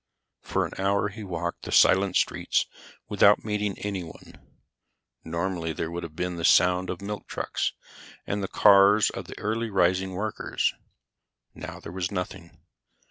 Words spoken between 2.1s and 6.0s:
streets without meeting anyone. Normally, there